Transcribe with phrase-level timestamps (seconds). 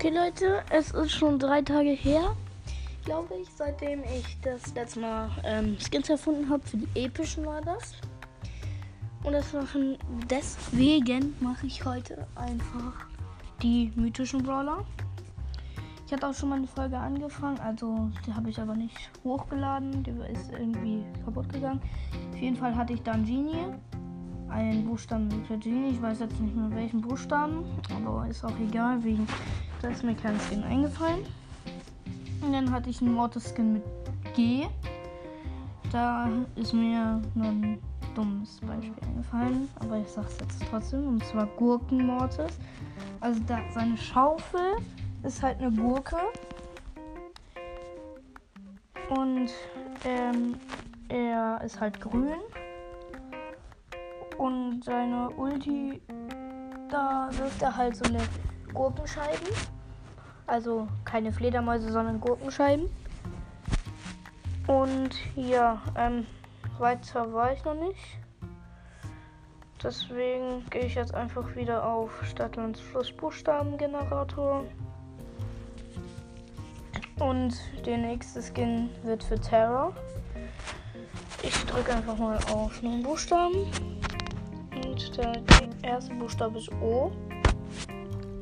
[0.00, 2.36] Okay, Leute, es ist schon drei Tage her,
[3.04, 6.62] glaube ich, seitdem ich das letzte Mal ähm, Skins erfunden habe.
[6.64, 7.94] Für die epischen war das.
[9.24, 9.98] Und das machen,
[10.30, 13.08] deswegen mache ich heute einfach
[13.60, 14.84] die mythischen Brawler.
[16.06, 20.04] Ich hatte auch schon mal eine Folge angefangen, also die habe ich aber nicht hochgeladen.
[20.04, 21.80] Die ist irgendwie kaputt gegangen.
[22.32, 23.74] Auf jeden Fall hatte ich dann Genie.
[24.48, 25.90] Einen Buchstaben für Genie.
[25.90, 27.64] Ich weiß jetzt nicht mehr welchen Buchstaben,
[27.96, 29.26] aber ist auch egal, wegen
[29.82, 31.24] da ist mir kein Skin eingefallen.
[32.40, 33.82] Und dann hatte ich einen Mortis-Skin mit
[34.34, 34.66] G.
[35.92, 37.78] Da ist mir nur ein
[38.14, 41.06] dummes Beispiel eingefallen, aber ich sag's jetzt trotzdem.
[41.08, 42.58] Und zwar Gurken-Mortis.
[43.20, 44.76] Also da, seine Schaufel
[45.22, 46.16] ist halt eine Gurke.
[49.10, 49.50] Und
[50.04, 50.56] ähm,
[51.08, 52.40] er ist halt grün.
[54.36, 56.00] Und seine Ulti,
[56.88, 58.20] da wirft er halt so eine
[58.74, 59.48] Gurkenscheiben.
[60.46, 62.88] Also keine Fledermäuse, sondern Gurkenscheiben.
[64.66, 66.26] Und ja, ähm,
[66.78, 68.18] weiter war ich noch nicht.
[69.82, 74.64] Deswegen gehe ich jetzt einfach wieder auf Stadtlands Flussbuchstabengenerator.
[77.20, 77.54] Und
[77.86, 79.94] der nächste Skin wird für Terror.
[81.42, 83.66] Ich drücke einfach mal auf einen Buchstaben.
[84.74, 87.12] Und der, der erste Buchstabe ist O.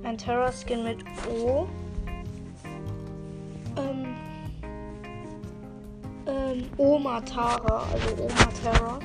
[0.07, 1.67] Ein Terror Skin mit O.
[3.77, 4.15] Ähm,
[6.27, 9.01] ähm, Oma Tara, also Oma Terror.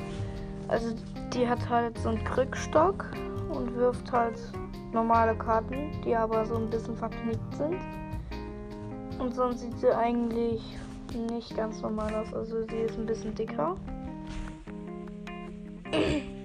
[0.68, 0.94] Also
[1.34, 3.06] die hat halt so einen Krückstock
[3.50, 4.38] und wirft halt
[4.92, 7.80] normale Karten, die aber so ein bisschen verknickt sind.
[9.18, 10.62] Und sonst sieht sie eigentlich
[11.32, 12.32] nicht ganz normal aus.
[12.32, 13.74] Also sie ist ein bisschen dicker.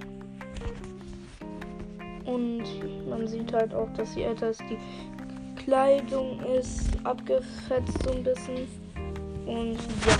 [2.28, 2.62] Und
[3.08, 4.62] man sieht halt auch, dass sie älter ist.
[4.68, 4.76] Die
[5.56, 8.68] Kleidung ist abgefetzt so ein bisschen.
[9.46, 10.16] Und ja.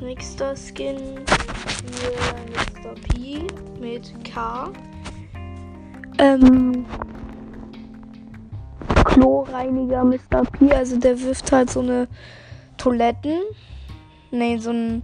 [0.00, 0.96] Nächster Skin
[1.26, 2.94] für Mr.
[2.94, 3.46] P
[3.78, 4.70] mit K.
[6.18, 6.86] Ähm.
[9.04, 10.44] Kloreiniger Mr.
[10.50, 10.72] P.
[10.72, 12.08] Also der wirft halt so eine
[12.78, 13.42] Toiletten.
[14.30, 15.02] Ne, so ein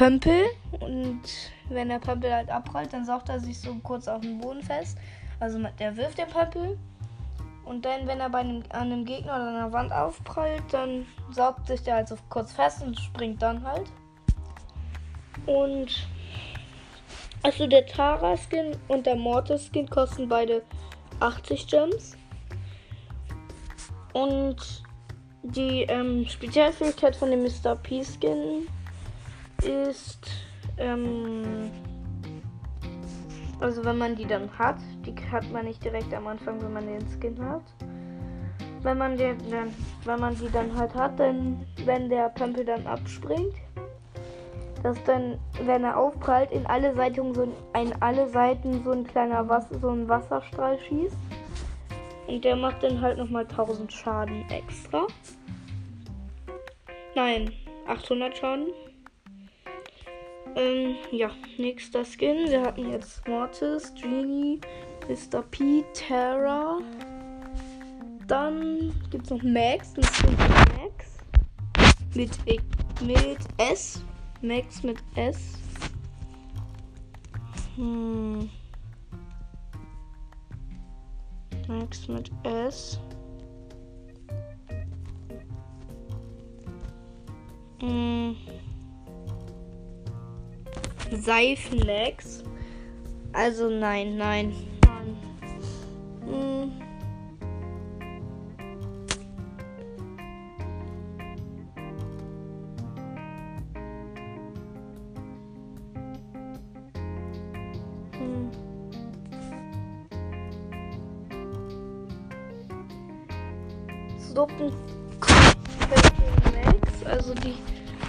[0.00, 0.46] Pömpel.
[0.80, 1.20] Und
[1.68, 4.96] wenn der Pömpel halt abprallt, dann saugt er sich so kurz auf den Boden fest.
[5.40, 6.78] Also der wirft den Pömpel.
[7.66, 11.66] Und dann, wenn er bei einem, an einem Gegner oder einer Wand aufprallt, dann saugt
[11.66, 13.90] sich der halt so kurz fest und springt dann halt.
[15.44, 16.08] Und
[17.42, 20.62] also der Tara-Skin und der Mortis-Skin kosten beide
[21.20, 22.16] 80 Gems.
[24.14, 24.82] Und
[25.42, 27.76] die ähm, Spezialfähigkeit von dem Mr.
[27.76, 28.66] P-Skin
[29.64, 30.30] ist,
[30.78, 31.70] ähm,
[33.60, 36.86] also wenn man die dann hat, die hat man nicht direkt am Anfang, wenn man
[36.86, 37.62] den Skin hat.
[38.82, 42.86] Wenn man den dann, wenn man die dann halt hat, dann, wenn der Pömpel dann
[42.86, 43.54] abspringt,
[44.82, 49.06] dass dann, wenn er aufprallt, in alle Seiten so ein, in alle Seiten so ein
[49.06, 51.16] kleiner Wasser, so ein Wasserstrahl schießt.
[52.26, 55.06] Und der macht dann halt nochmal 1000 Schaden extra.
[57.14, 57.52] Nein,
[57.86, 58.68] 800 Schaden.
[60.56, 62.48] Ähm, ja, nächster Skin.
[62.48, 64.60] Wir hatten jetzt Mortis, Genie,
[65.08, 65.42] Mr.
[65.42, 66.78] P, Terra.
[68.26, 71.18] Dann gibt es noch Max, für Max.
[72.14, 72.30] Mit,
[73.02, 74.02] mit S.
[74.42, 75.58] Max mit S.
[77.76, 78.48] Hm.
[81.68, 82.98] Max mit S.
[87.80, 88.36] Hm.
[91.10, 92.44] Seifenmax.
[93.32, 94.52] Also nein, nein.
[96.26, 96.72] Hm.
[108.18, 108.50] Hm.
[117.04, 117.54] Also die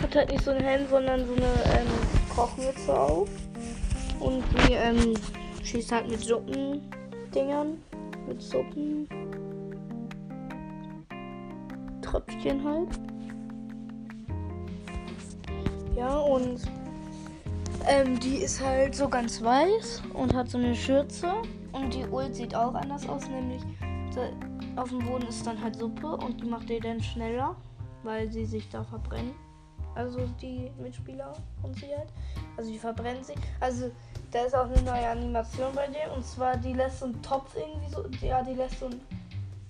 [0.01, 3.29] hat halt nicht so einen Helm, sondern so eine ähm, Kochmütze auf.
[4.19, 5.13] Und die ähm,
[5.63, 7.81] schießt halt mit Suppendingern.
[8.27, 9.07] Mit Suppen.
[12.01, 12.89] Tröpfchen halt.
[15.95, 16.61] Ja, und
[17.87, 21.33] ähm, die ist halt so ganz weiß und hat so eine Schürze.
[21.71, 23.61] Und die Ult sieht auch anders aus, nämlich
[24.75, 27.55] auf dem Boden ist dann halt Suppe und die macht ihr dann schneller,
[28.03, 29.33] weil sie sich da verbrennen.
[29.95, 31.33] Also die Mitspieler
[31.63, 32.09] und sie halt.
[32.57, 33.37] Also die verbrennen sich.
[33.59, 33.91] Also
[34.31, 37.55] da ist auch eine neue Animation bei dir und zwar die lässt so einen Topf
[37.55, 38.05] irgendwie so.
[38.25, 39.01] Ja, die lässt so, ein,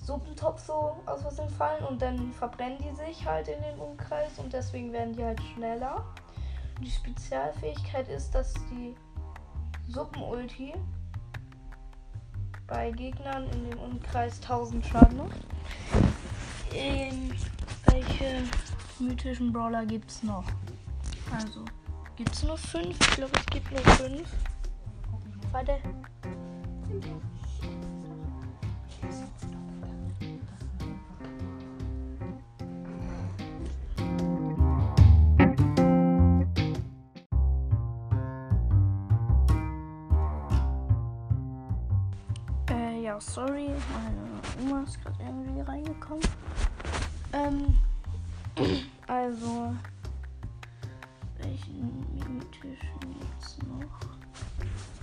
[0.04, 4.52] Suppentopf so aus Versehen fallen und dann verbrennen die sich halt in den Umkreis und
[4.52, 6.04] deswegen werden die halt schneller.
[6.78, 8.96] Und die Spezialfähigkeit ist, dass die
[9.88, 10.74] Suppenulti
[12.68, 15.40] bei Gegnern in dem Umkreis 1000 Schaden macht.
[16.74, 17.32] Ähm,
[17.88, 18.44] welche
[19.02, 20.46] mythischen Brawler gibt es noch?
[21.32, 21.66] Also,
[22.16, 22.98] gibt es nur fünf?
[23.00, 24.30] Ich glaube, es gibt nur fünf.
[25.52, 25.78] Warte.
[42.70, 46.24] Äh, ja, sorry, meine Oma ist gerade irgendwie reingekommen.
[47.34, 47.78] Ähm,
[49.12, 49.76] also,
[51.38, 54.16] welchen mythischen jetzt noch?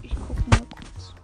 [0.02, 1.14] Ich gucke mal kurz.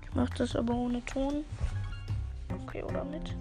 [0.00, 1.44] Ich mache das aber ohne Ton.
[2.62, 3.34] Okay, oder mit?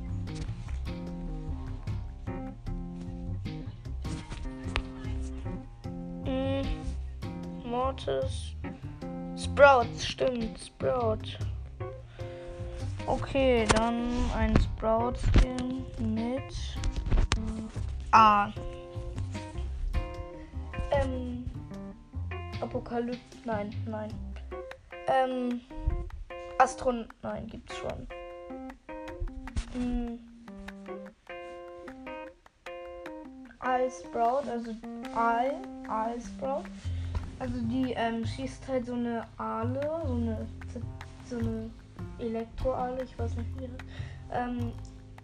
[6.25, 6.65] Mm,
[7.63, 8.55] Mortis.
[9.37, 11.37] Sprout, stimmt, Sprout.
[13.07, 16.53] Okay, dann ein Sprout-Skin mit
[18.11, 18.51] A.
[20.91, 21.45] Ähm.
[22.61, 23.19] Apokalypse.
[23.45, 24.11] Nein, nein.
[25.07, 25.61] Ähm.
[26.57, 27.07] Astron.
[27.21, 28.07] Nein, gibt's schon.
[29.73, 30.19] Hm.
[33.89, 34.71] Sprout, also
[35.15, 36.63] Aal Sprout.
[37.39, 40.47] Also die ähm, schießt halt so eine Aale, so eine,
[41.29, 41.69] so eine
[42.19, 43.69] Elektroaale, ich weiß nicht wie.
[44.31, 44.71] Ähm,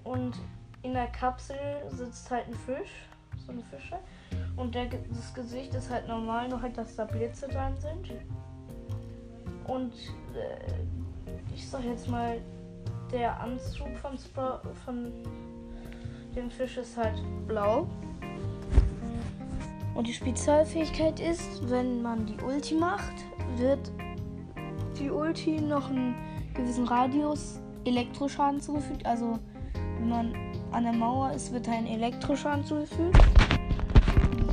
[0.04, 0.36] und
[0.84, 1.58] in der Kapsel
[1.90, 3.08] sitzt halt ein Fisch,
[3.46, 3.98] so eine Fische.
[4.56, 8.12] Und der, das Gesicht ist halt normal, nur halt, dass da Blitze dran sind.
[9.68, 9.94] Und
[10.36, 12.40] äh, ich sag jetzt mal,
[13.12, 15.12] der Anzug von, Spra von
[16.36, 17.88] dem Fisch ist halt blau.
[19.94, 23.14] Und die Spezialfähigkeit ist, wenn man die Ulti macht,
[23.58, 23.92] wird
[24.98, 26.16] die Ulti noch einen
[26.54, 29.06] gewissen Radius Elektroschaden zugefügt.
[29.06, 29.40] Also
[30.00, 30.36] wenn man
[30.72, 33.18] an der Mauer ist, wird ein Elektroschaden zugefügt.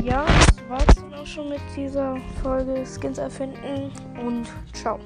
[0.02, 3.90] Ja, das war's dann auch schon mit dieser Folge Skins erfinden
[4.24, 4.98] und ciao.